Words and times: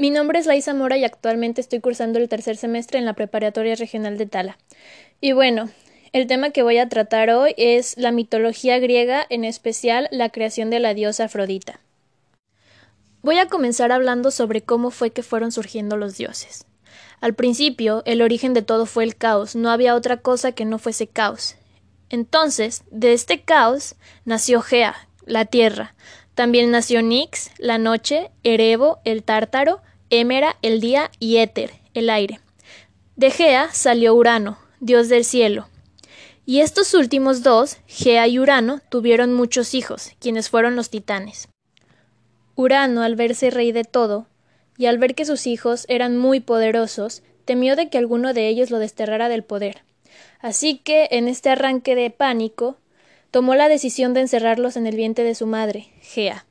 Mi 0.00 0.08
nombre 0.08 0.38
es 0.38 0.46
Laisa 0.46 0.72
Mora 0.72 0.96
y 0.96 1.04
actualmente 1.04 1.60
estoy 1.60 1.80
cursando 1.80 2.18
el 2.18 2.30
tercer 2.30 2.56
semestre 2.56 2.98
en 2.98 3.04
la 3.04 3.12
Preparatoria 3.12 3.74
Regional 3.74 4.16
de 4.16 4.24
Tala. 4.24 4.56
Y 5.20 5.32
bueno, 5.32 5.68
el 6.14 6.26
tema 6.26 6.52
que 6.52 6.62
voy 6.62 6.78
a 6.78 6.88
tratar 6.88 7.28
hoy 7.28 7.52
es 7.58 7.98
la 7.98 8.10
mitología 8.10 8.78
griega, 8.78 9.26
en 9.28 9.44
especial 9.44 10.08
la 10.10 10.30
creación 10.30 10.70
de 10.70 10.80
la 10.80 10.94
diosa 10.94 11.24
Afrodita. 11.24 11.80
Voy 13.20 13.36
a 13.36 13.48
comenzar 13.48 13.92
hablando 13.92 14.30
sobre 14.30 14.62
cómo 14.62 14.90
fue 14.90 15.10
que 15.10 15.22
fueron 15.22 15.52
surgiendo 15.52 15.98
los 15.98 16.16
dioses. 16.16 16.64
Al 17.20 17.34
principio, 17.34 18.02
el 18.06 18.22
origen 18.22 18.54
de 18.54 18.62
todo 18.62 18.86
fue 18.86 19.04
el 19.04 19.16
caos, 19.16 19.54
no 19.54 19.70
había 19.70 19.94
otra 19.94 20.16
cosa 20.16 20.52
que 20.52 20.64
no 20.64 20.78
fuese 20.78 21.08
caos. 21.08 21.56
Entonces, 22.08 22.84
de 22.90 23.12
este 23.12 23.42
caos 23.42 23.96
nació 24.24 24.62
Gea, 24.62 24.96
la 25.26 25.44
tierra. 25.44 25.94
También 26.34 26.70
nació 26.70 27.02
Nix, 27.02 27.50
la 27.58 27.76
noche, 27.76 28.30
Erebo, 28.44 29.00
el 29.04 29.24
tártaro, 29.24 29.82
Émera, 30.10 30.56
el 30.60 30.80
día, 30.80 31.10
y 31.20 31.36
Éter, 31.36 31.70
el 31.94 32.10
aire. 32.10 32.40
De 33.14 33.30
Gea 33.30 33.72
salió 33.72 34.14
Urano, 34.14 34.58
dios 34.80 35.08
del 35.08 35.24
cielo. 35.24 35.68
Y 36.44 36.60
estos 36.60 36.94
últimos 36.94 37.42
dos, 37.44 37.78
Gea 37.86 38.26
y 38.26 38.40
Urano, 38.40 38.80
tuvieron 38.88 39.32
muchos 39.32 39.72
hijos, 39.74 40.10
quienes 40.18 40.48
fueron 40.50 40.74
los 40.74 40.90
titanes. 40.90 41.48
Urano, 42.56 43.02
al 43.02 43.14
verse 43.14 43.50
rey 43.50 43.70
de 43.70 43.84
todo, 43.84 44.26
y 44.76 44.86
al 44.86 44.98
ver 44.98 45.14
que 45.14 45.24
sus 45.24 45.46
hijos 45.46 45.86
eran 45.88 46.18
muy 46.18 46.40
poderosos, 46.40 47.22
temió 47.44 47.76
de 47.76 47.88
que 47.88 47.98
alguno 47.98 48.34
de 48.34 48.48
ellos 48.48 48.70
lo 48.70 48.78
desterrara 48.78 49.28
del 49.28 49.44
poder. 49.44 49.82
Así 50.40 50.78
que, 50.78 51.08
en 51.12 51.28
este 51.28 51.50
arranque 51.50 51.94
de 51.94 52.10
pánico, 52.10 52.76
tomó 53.30 53.54
la 53.54 53.68
decisión 53.68 54.12
de 54.14 54.22
encerrarlos 54.22 54.76
en 54.76 54.86
el 54.86 54.96
vientre 54.96 55.22
de 55.22 55.34
su 55.36 55.46
madre, 55.46 55.90
Gea. 56.00 56.46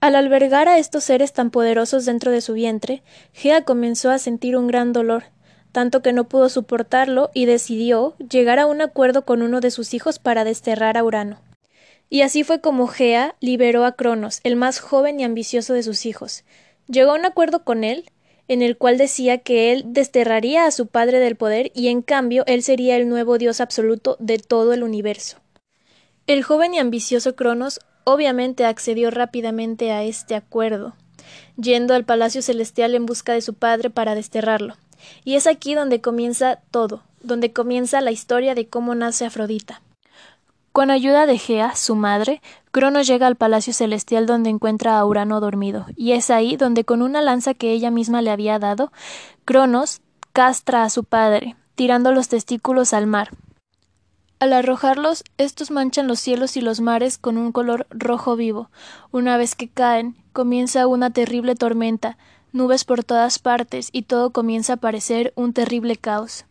Al 0.00 0.14
albergar 0.14 0.66
a 0.66 0.78
estos 0.78 1.04
seres 1.04 1.34
tan 1.34 1.50
poderosos 1.50 2.06
dentro 2.06 2.32
de 2.32 2.40
su 2.40 2.54
vientre, 2.54 3.02
Gea 3.34 3.64
comenzó 3.64 4.10
a 4.10 4.18
sentir 4.18 4.56
un 4.56 4.66
gran 4.66 4.94
dolor, 4.94 5.24
tanto 5.72 6.00
que 6.00 6.14
no 6.14 6.26
pudo 6.26 6.48
soportarlo 6.48 7.30
y 7.34 7.44
decidió 7.44 8.16
llegar 8.18 8.58
a 8.58 8.66
un 8.66 8.80
acuerdo 8.80 9.26
con 9.26 9.42
uno 9.42 9.60
de 9.60 9.70
sus 9.70 9.92
hijos 9.92 10.18
para 10.18 10.44
desterrar 10.44 10.96
a 10.96 11.04
Urano. 11.04 11.42
Y 12.08 12.22
así 12.22 12.44
fue 12.44 12.62
como 12.62 12.86
Gea 12.86 13.36
liberó 13.40 13.84
a 13.84 13.92
Cronos, 13.92 14.40
el 14.42 14.56
más 14.56 14.80
joven 14.80 15.20
y 15.20 15.24
ambicioso 15.24 15.74
de 15.74 15.82
sus 15.82 16.06
hijos. 16.06 16.44
Llegó 16.88 17.12
a 17.12 17.16
un 17.16 17.26
acuerdo 17.26 17.62
con 17.62 17.84
él, 17.84 18.10
en 18.48 18.62
el 18.62 18.78
cual 18.78 18.96
decía 18.96 19.38
que 19.38 19.70
él 19.70 19.84
desterraría 19.86 20.64
a 20.64 20.70
su 20.70 20.86
padre 20.86 21.20
del 21.20 21.36
poder 21.36 21.70
y 21.74 21.88
en 21.88 22.00
cambio 22.00 22.42
él 22.46 22.62
sería 22.62 22.96
el 22.96 23.08
nuevo 23.08 23.36
dios 23.36 23.60
absoluto 23.60 24.16
de 24.18 24.38
todo 24.38 24.72
el 24.72 24.82
universo. 24.82 25.36
El 26.26 26.42
joven 26.42 26.74
y 26.74 26.78
ambicioso 26.78 27.36
Cronos 27.36 27.80
obviamente 28.04 28.64
accedió 28.64 29.10
rápidamente 29.10 29.92
a 29.92 30.02
este 30.02 30.34
acuerdo, 30.34 30.94
yendo 31.56 31.94
al 31.94 32.04
palacio 32.04 32.42
celestial 32.42 32.94
en 32.94 33.06
busca 33.06 33.32
de 33.32 33.40
su 33.40 33.54
padre 33.54 33.90
para 33.90 34.14
desterrarlo. 34.14 34.76
Y 35.24 35.34
es 35.34 35.46
aquí 35.46 35.74
donde 35.74 36.00
comienza 36.00 36.60
todo, 36.70 37.02
donde 37.22 37.52
comienza 37.52 38.00
la 38.00 38.10
historia 38.10 38.54
de 38.54 38.68
cómo 38.68 38.94
nace 38.94 39.26
Afrodita. 39.26 39.82
Con 40.72 40.90
ayuda 40.90 41.26
de 41.26 41.36
Gea, 41.36 41.74
su 41.74 41.96
madre, 41.96 42.40
Cronos 42.70 43.06
llega 43.06 43.26
al 43.26 43.34
palacio 43.34 43.72
celestial 43.72 44.26
donde 44.26 44.50
encuentra 44.50 44.98
a 44.98 45.04
Urano 45.04 45.40
dormido, 45.40 45.86
y 45.96 46.12
es 46.12 46.30
ahí 46.30 46.56
donde 46.56 46.84
con 46.84 47.02
una 47.02 47.22
lanza 47.22 47.54
que 47.54 47.72
ella 47.72 47.90
misma 47.90 48.22
le 48.22 48.30
había 48.30 48.58
dado, 48.60 48.92
Cronos 49.44 50.00
castra 50.32 50.84
a 50.84 50.90
su 50.90 51.02
padre, 51.02 51.56
tirando 51.74 52.12
los 52.12 52.28
testículos 52.28 52.92
al 52.92 53.08
mar. 53.08 53.30
Al 54.40 54.54
arrojarlos, 54.54 55.22
estos 55.36 55.70
manchan 55.70 56.08
los 56.08 56.18
cielos 56.18 56.56
y 56.56 56.62
los 56.62 56.80
mares 56.80 57.18
con 57.18 57.36
un 57.36 57.52
color 57.52 57.86
rojo 57.90 58.36
vivo. 58.36 58.70
Una 59.10 59.36
vez 59.36 59.54
que 59.54 59.68
caen, 59.68 60.16
comienza 60.32 60.86
una 60.86 61.10
terrible 61.10 61.54
tormenta, 61.54 62.16
nubes 62.50 62.86
por 62.86 63.04
todas 63.04 63.38
partes 63.38 63.90
y 63.92 64.02
todo 64.02 64.30
comienza 64.30 64.72
a 64.72 64.76
parecer 64.78 65.34
un 65.36 65.52
terrible 65.52 65.96
caos. 65.96 66.46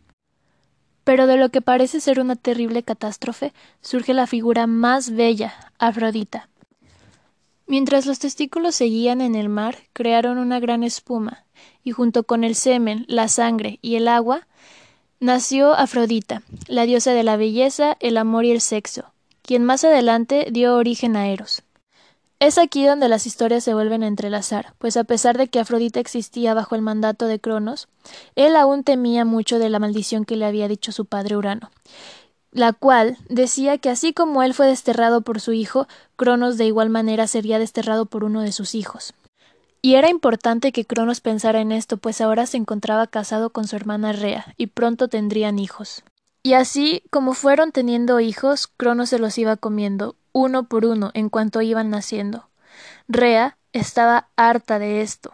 Pero 1.02 1.26
de 1.26 1.36
lo 1.36 1.48
que 1.48 1.62
parece 1.62 2.00
ser 2.00 2.20
una 2.20 2.36
terrible 2.36 2.84
catástrofe 2.84 3.52
surge 3.80 4.14
la 4.14 4.28
figura 4.28 4.68
más 4.68 5.10
bella, 5.10 5.52
Afrodita. 5.80 6.48
Mientras 7.66 8.06
los 8.06 8.20
testículos 8.20 8.76
seguían 8.76 9.20
en 9.20 9.34
el 9.34 9.48
mar, 9.48 9.78
crearon 9.92 10.38
una 10.38 10.60
gran 10.60 10.84
espuma, 10.84 11.44
y 11.82 11.90
junto 11.90 12.22
con 12.22 12.44
el 12.44 12.54
semen, 12.54 13.04
la 13.08 13.26
sangre 13.26 13.80
y 13.82 13.96
el 13.96 14.06
agua, 14.06 14.46
nació 15.20 15.74
Afrodita, 15.74 16.42
la 16.66 16.86
diosa 16.86 17.12
de 17.12 17.22
la 17.22 17.36
belleza, 17.36 17.96
el 18.00 18.16
amor 18.16 18.46
y 18.46 18.52
el 18.52 18.62
sexo, 18.62 19.12
quien 19.42 19.64
más 19.64 19.84
adelante 19.84 20.48
dio 20.50 20.76
origen 20.76 21.14
a 21.14 21.28
Eros. 21.28 21.62
Es 22.38 22.56
aquí 22.56 22.86
donde 22.86 23.10
las 23.10 23.26
historias 23.26 23.62
se 23.62 23.74
vuelven 23.74 24.02
a 24.02 24.06
entrelazar, 24.06 24.72
pues 24.78 24.96
a 24.96 25.04
pesar 25.04 25.36
de 25.36 25.48
que 25.48 25.60
Afrodita 25.60 26.00
existía 26.00 26.54
bajo 26.54 26.74
el 26.74 26.80
mandato 26.80 27.26
de 27.26 27.38
Cronos, 27.38 27.88
él 28.34 28.56
aún 28.56 28.82
temía 28.82 29.26
mucho 29.26 29.58
de 29.58 29.68
la 29.68 29.78
maldición 29.78 30.24
que 30.24 30.36
le 30.36 30.46
había 30.46 30.66
dicho 30.66 30.90
su 30.90 31.04
padre 31.04 31.36
Urano, 31.36 31.70
la 32.50 32.72
cual 32.72 33.18
decía 33.28 33.76
que 33.76 33.90
así 33.90 34.14
como 34.14 34.42
él 34.42 34.54
fue 34.54 34.66
desterrado 34.68 35.20
por 35.20 35.38
su 35.38 35.52
hijo, 35.52 35.86
Cronos 36.16 36.56
de 36.56 36.64
igual 36.64 36.88
manera 36.88 37.26
sería 37.26 37.58
desterrado 37.58 38.06
por 38.06 38.24
uno 38.24 38.40
de 38.40 38.52
sus 38.52 38.74
hijos. 38.74 39.12
Y 39.82 39.94
era 39.94 40.10
importante 40.10 40.72
que 40.72 40.84
Cronos 40.84 41.20
pensara 41.20 41.60
en 41.60 41.72
esto, 41.72 41.96
pues 41.96 42.20
ahora 42.20 42.46
se 42.46 42.58
encontraba 42.58 43.06
casado 43.06 43.50
con 43.50 43.66
su 43.66 43.76
hermana 43.76 44.12
Rea, 44.12 44.54
y 44.56 44.66
pronto 44.68 45.08
tendrían 45.08 45.58
hijos. 45.58 46.02
Y 46.42 46.54
así, 46.54 47.02
como 47.10 47.34
fueron 47.34 47.72
teniendo 47.72 48.20
hijos, 48.20 48.68
Cronos 48.76 49.10
se 49.10 49.18
los 49.18 49.36
iba 49.38 49.56
comiendo, 49.56 50.16
uno 50.32 50.64
por 50.64 50.84
uno, 50.84 51.10
en 51.14 51.28
cuanto 51.28 51.62
iban 51.62 51.90
naciendo. 51.90 52.48
Rea 53.08 53.56
estaba 53.72 54.28
harta 54.36 54.78
de 54.78 55.00
esto. 55.00 55.32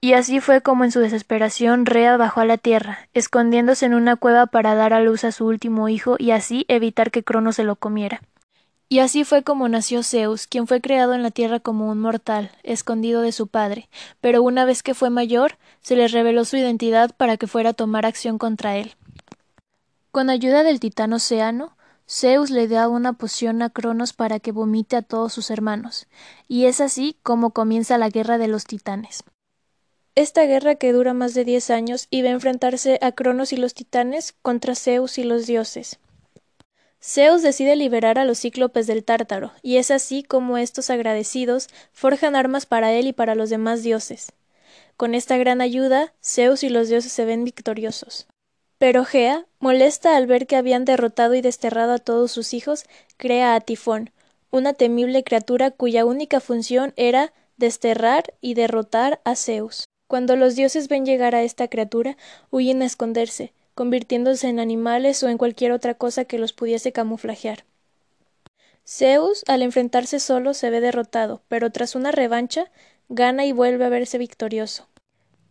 Y 0.00 0.12
así 0.12 0.40
fue 0.40 0.60
como 0.60 0.84
en 0.84 0.92
su 0.92 1.00
desesperación 1.00 1.84
Rea 1.84 2.16
bajó 2.16 2.40
a 2.40 2.44
la 2.44 2.56
tierra, 2.56 3.08
escondiéndose 3.14 3.86
en 3.86 3.94
una 3.94 4.16
cueva 4.16 4.46
para 4.46 4.74
dar 4.74 4.92
a 4.92 5.00
luz 5.00 5.24
a 5.24 5.32
su 5.32 5.46
último 5.46 5.88
hijo 5.88 6.16
y 6.18 6.30
así 6.30 6.64
evitar 6.68 7.10
que 7.10 7.24
Cronos 7.24 7.56
se 7.56 7.64
lo 7.64 7.74
comiera. 7.76 8.20
Y 8.90 9.00
así 9.00 9.24
fue 9.24 9.42
como 9.42 9.68
nació 9.68 10.02
Zeus, 10.02 10.46
quien 10.46 10.66
fue 10.66 10.80
creado 10.80 11.12
en 11.12 11.22
la 11.22 11.30
tierra 11.30 11.60
como 11.60 11.90
un 11.90 12.00
mortal, 12.00 12.50
escondido 12.62 13.20
de 13.20 13.32
su 13.32 13.46
padre, 13.46 13.90
pero 14.22 14.42
una 14.42 14.64
vez 14.64 14.82
que 14.82 14.94
fue 14.94 15.10
mayor, 15.10 15.58
se 15.82 15.94
le 15.94 16.08
reveló 16.08 16.46
su 16.46 16.56
identidad 16.56 17.14
para 17.14 17.36
que 17.36 17.46
fuera 17.46 17.70
a 17.70 17.74
tomar 17.74 18.06
acción 18.06 18.38
contra 18.38 18.76
él. 18.76 18.94
Con 20.10 20.30
ayuda 20.30 20.62
del 20.62 20.80
titán 20.80 21.12
Océano, 21.12 21.76
Zeus 22.08 22.48
le 22.48 22.66
da 22.66 22.88
una 22.88 23.12
poción 23.12 23.60
a 23.60 23.68
Cronos 23.68 24.14
para 24.14 24.40
que 24.40 24.52
vomite 24.52 24.96
a 24.96 25.02
todos 25.02 25.34
sus 25.34 25.50
hermanos, 25.50 26.06
y 26.48 26.64
es 26.64 26.80
así 26.80 27.18
como 27.22 27.50
comienza 27.50 27.98
la 27.98 28.08
guerra 28.08 28.38
de 28.38 28.48
los 28.48 28.64
titanes. 28.64 29.22
Esta 30.14 30.44
guerra 30.46 30.76
que 30.76 30.94
dura 30.94 31.12
más 31.12 31.34
de 31.34 31.44
diez 31.44 31.68
años 31.68 32.08
iba 32.08 32.30
a 32.30 32.32
enfrentarse 32.32 32.98
a 33.02 33.12
Cronos 33.12 33.52
y 33.52 33.58
los 33.58 33.74
titanes 33.74 34.34
contra 34.40 34.74
Zeus 34.74 35.18
y 35.18 35.24
los 35.24 35.46
dioses. 35.46 36.00
Zeus 37.00 37.42
decide 37.42 37.76
liberar 37.76 38.18
a 38.18 38.24
los 38.24 38.40
cíclopes 38.40 38.86
del 38.86 39.04
Tártaro, 39.04 39.52
y 39.62 39.76
es 39.76 39.90
así 39.90 40.22
como 40.22 40.58
estos 40.58 40.90
agradecidos 40.90 41.68
forjan 41.92 42.34
armas 42.34 42.66
para 42.66 42.92
él 42.92 43.06
y 43.06 43.12
para 43.12 43.34
los 43.34 43.50
demás 43.50 43.82
dioses. 43.82 44.32
Con 44.96 45.14
esta 45.14 45.36
gran 45.36 45.60
ayuda, 45.60 46.12
Zeus 46.22 46.64
y 46.64 46.68
los 46.68 46.88
dioses 46.88 47.12
se 47.12 47.24
ven 47.24 47.44
victoriosos. 47.44 48.26
Pero 48.78 49.04
Gea, 49.04 49.46
molesta 49.60 50.16
al 50.16 50.26
ver 50.26 50.46
que 50.46 50.56
habían 50.56 50.84
derrotado 50.84 51.34
y 51.34 51.40
desterrado 51.40 51.92
a 51.92 51.98
todos 51.98 52.32
sus 52.32 52.52
hijos, 52.52 52.84
crea 53.16 53.54
a 53.54 53.60
Tifón, 53.60 54.10
una 54.50 54.72
temible 54.72 55.22
criatura 55.22 55.70
cuya 55.70 56.04
única 56.04 56.40
función 56.40 56.94
era 56.96 57.32
desterrar 57.56 58.34
y 58.40 58.54
derrotar 58.54 59.20
a 59.24 59.36
Zeus. 59.36 59.84
Cuando 60.08 60.36
los 60.36 60.56
dioses 60.56 60.88
ven 60.88 61.04
llegar 61.04 61.34
a 61.34 61.42
esta 61.42 61.68
criatura, 61.68 62.16
huyen 62.50 62.82
a 62.82 62.86
esconderse, 62.86 63.52
convirtiéndose 63.78 64.48
en 64.48 64.58
animales 64.58 65.22
o 65.22 65.28
en 65.28 65.38
cualquier 65.38 65.70
otra 65.70 65.94
cosa 65.94 66.24
que 66.24 66.40
los 66.40 66.52
pudiese 66.52 66.90
camuflajear. 66.90 67.64
Zeus, 68.84 69.44
al 69.46 69.62
enfrentarse 69.62 70.18
solo, 70.18 70.52
se 70.52 70.68
ve 70.68 70.80
derrotado, 70.80 71.42
pero 71.46 71.70
tras 71.70 71.94
una 71.94 72.10
revancha, 72.10 72.72
gana 73.08 73.46
y 73.46 73.52
vuelve 73.52 73.84
a 73.84 73.88
verse 73.88 74.18
victorioso. 74.18 74.88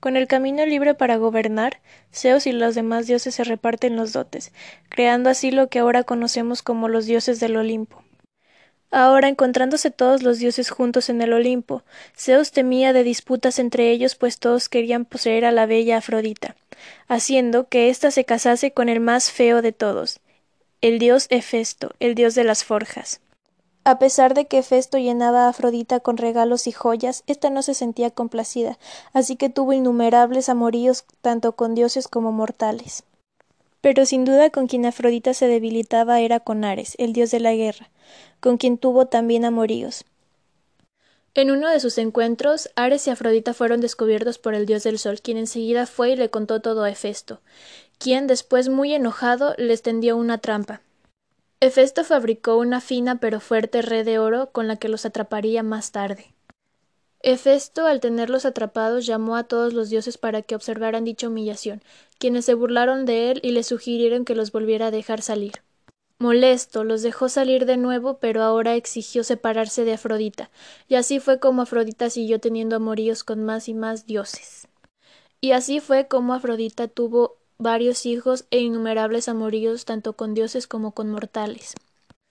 Con 0.02 0.18
el 0.18 0.28
camino 0.28 0.66
libre 0.66 0.94
para 0.94 1.16
gobernar, 1.16 1.80
Zeus 2.14 2.48
y 2.48 2.52
los 2.52 2.76
demás 2.76 3.08
dioses 3.08 3.34
se 3.34 3.46
reparten 3.46 3.96
los 3.96 4.12
dotes, 4.12 4.52
creando 4.90 5.30
así 5.30 5.50
lo 5.50 5.70
que 5.70 5.80
ahora 5.80 6.04
conocemos 6.04 6.62
como 6.62 6.90
los 6.90 7.06
dioses 7.06 7.40
del 7.40 7.56
Olimpo. 7.56 8.04
Ahora, 8.92 9.30
encontrándose 9.30 9.90
todos 9.90 10.22
los 10.22 10.38
dioses 10.38 10.70
juntos 10.70 11.08
en 11.08 11.22
el 11.22 11.32
Olimpo, 11.32 11.84
Zeus 12.14 12.52
temía 12.52 12.92
de 12.92 13.04
disputas 13.04 13.58
entre 13.58 13.90
ellos, 13.90 14.16
pues 14.16 14.38
todos 14.38 14.68
querían 14.68 15.06
poseer 15.06 15.46
a 15.46 15.54
la 15.54 15.66
bella 15.66 16.00
Afrodita, 16.00 16.58
haciendo 17.08 17.68
que 17.68 17.90
ésta 17.90 18.12
se 18.12 18.26
casase 18.26 18.72
con 18.72 18.90
el 18.90 19.00
más 19.00 19.32
feo 19.32 19.62
de 19.62 19.72
todos, 19.72 20.20
el 20.82 21.00
dios 21.00 21.28
Hefesto, 21.30 21.92
el 22.00 22.16
dios 22.16 22.36
de 22.36 22.44
las 22.44 22.64
forjas. 22.64 23.22
A 23.84 24.00
pesar 24.00 24.34
de 24.34 24.48
que 24.48 24.64
Festo 24.64 24.98
llenaba 24.98 25.46
a 25.46 25.50
Afrodita 25.50 26.02
con 26.02 26.18
regalos 26.18 26.68
y 26.68 26.74
joyas, 26.74 27.24
ésta 27.26 27.50
no 27.50 27.62
se 27.62 27.74
sentía 27.74 28.12
complacida, 28.12 28.78
así 29.14 29.38
que 29.38 29.50
tuvo 29.50 29.72
innumerables 29.72 30.50
amoríos 30.50 31.06
tanto 31.22 31.54
con 31.54 31.74
dioses 31.74 32.10
como 32.10 32.34
mortales. 32.34 33.06
Pero 33.80 34.06
sin 34.06 34.26
duda 34.26 34.50
con 34.50 34.68
quien 34.68 34.86
Afrodita 34.86 35.34
se 35.34 35.48
debilitaba 35.48 36.20
era 36.20 36.42
con 36.42 36.66
Ares, 36.66 36.96
el 36.98 37.14
dios 37.14 37.32
de 37.32 37.40
la 37.40 37.54
guerra, 37.54 37.90
con 38.42 38.58
quien 38.58 38.78
tuvo 38.78 39.06
también 39.06 39.46
amoríos. 39.46 40.04
En 41.38 41.52
uno 41.52 41.70
de 41.70 41.80
sus 41.80 42.00
encuentros, 42.00 42.72
Ares 42.76 43.06
y 43.06 43.12
Afrodita 43.12 43.54
fueron 43.54 43.80
descubiertos 43.80 44.40
por 44.40 44.56
el 44.56 44.66
dios 44.66 44.82
del 44.82 44.98
sol, 44.98 45.22
quien 45.22 45.38
enseguida 45.38 45.86
fue 45.86 46.10
y 46.10 46.16
le 46.16 46.32
contó 46.32 46.62
todo 46.62 46.84
a 46.84 46.90
Hefesto, 46.90 47.42
quien, 48.00 48.26
después 48.26 48.70
muy 48.70 48.96
enojado, 48.96 49.54
les 49.60 49.84
tendió 49.84 50.18
una 50.18 50.40
trampa. 50.40 50.82
Hefesto 51.60 52.04
fabricó 52.04 52.58
una 52.58 52.82
fina 52.82 53.20
pero 53.20 53.40
fuerte 53.40 53.84
red 53.84 54.04
de 54.04 54.18
oro 54.18 54.50
con 54.52 54.68
la 54.68 54.78
que 54.78 54.90
los 54.90 55.06
atraparía 55.06 55.62
más 55.62 55.92
tarde. 55.92 56.34
Hefesto, 57.20 57.86
al 57.86 58.00
tenerlos 58.00 58.46
atrapados, 58.46 59.06
llamó 59.06 59.36
a 59.36 59.44
todos 59.44 59.74
los 59.74 59.92
dioses 59.92 60.18
para 60.18 60.42
que 60.42 60.56
observaran 60.56 61.04
dicha 61.04 61.28
humillación, 61.28 61.84
quienes 62.18 62.46
se 62.46 62.56
burlaron 62.56 63.06
de 63.06 63.30
él 63.30 63.42
y 63.44 63.52
le 63.52 63.62
sugirieron 63.62 64.26
que 64.26 64.34
los 64.34 64.52
volviera 64.52 64.88
a 64.88 64.92
dejar 64.92 65.22
salir. 65.22 65.62
Molesto, 66.20 66.84
los 66.84 67.04
dejó 67.04 67.30
salir 67.30 67.66
de 67.66 67.78
nuevo, 67.78 68.18
pero 68.18 68.42
ahora 68.42 68.76
exigió 68.76 69.24
separarse 69.24 69.84
de 69.86 69.94
Afrodita, 69.94 70.50
y 70.88 70.96
así 70.96 71.20
fue 71.20 71.40
como 71.40 71.62
Afrodita 71.62 72.10
siguió 72.10 72.40
teniendo 72.40 72.76
amoríos 72.76 73.24
con 73.24 73.44
más 73.44 73.70
y 73.70 73.76
más 73.76 74.08
dioses. 74.08 74.68
Y 75.42 75.52
así 75.52 75.80
fue 75.80 76.08
como 76.08 76.34
Afrodita 76.34 76.88
tuvo 76.88 77.38
varios 77.60 78.08
hijos 78.08 78.46
e 78.50 78.60
innumerables 78.60 79.30
amoríos 79.30 79.86
tanto 79.86 80.14
con 80.14 80.34
dioses 80.34 80.66
como 80.66 80.92
con 80.92 81.12
mortales. 81.12 81.76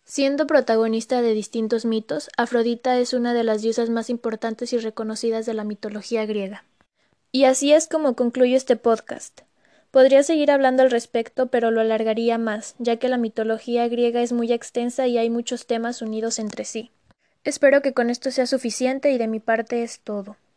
Siendo 0.05 0.47
protagonista 0.47 1.23
de 1.23 1.33
distintos 1.33 1.85
mitos, 1.85 2.29
Afrodita 2.37 2.99
es 2.99 3.13
una 3.13 3.35
de 3.35 3.45
las 3.45 3.63
diosas 3.63 3.91
más 3.91 4.11
importantes 4.11 4.73
y 4.73 4.79
reconocidas 4.79 5.47
de 5.47 5.55
la 5.55 5.65
mitología 5.65 6.27
griega. 6.27 6.65
Y 7.31 7.45
así 7.45 7.73
es 7.73 7.89
como 7.89 8.15
concluyo 8.15 8.57
este 8.57 8.77
podcast. 8.77 9.46
Podría 9.91 10.23
seguir 10.23 10.51
hablando 10.51 10.83
al 10.83 10.91
respecto, 10.91 11.47
pero 11.47 11.71
lo 11.71 11.81
alargaría 11.81 12.39
más, 12.39 12.75
ya 12.79 12.97
que 12.97 13.09
la 13.09 13.17
mitología 13.17 13.89
griega 13.89 14.21
es 14.21 14.33
muy 14.33 14.53
extensa 14.53 15.07
y 15.07 15.19
hay 15.19 15.31
muchos 15.31 15.67
temas 15.67 16.03
unidos 16.03 16.39
entre 16.39 16.65
sí. 16.65 16.93
Espero 17.45 17.81
que 17.81 17.95
con 17.95 18.11
esto 18.11 18.31
sea 18.31 18.47
suficiente 18.47 19.13
y 19.13 19.19
de 19.19 19.29
mi 19.29 19.41
parte 19.41 19.83
es 19.83 20.01
todo. 20.01 20.37